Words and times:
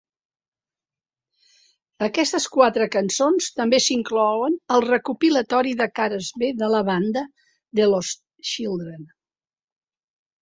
Aquestes 2.05 2.47
quatre 2.55 2.87
cançons 2.95 3.49
també 3.59 3.79
s'inclouen 3.87 4.55
al 4.77 4.83
recopilatori 4.87 5.75
de 5.83 5.87
cares 6.01 6.31
b 6.43 6.49
de 6.63 6.69
la 6.77 6.79
banda 6.89 7.25
"The 7.81 7.85
Lost 7.91 8.23
Children". 8.53 9.05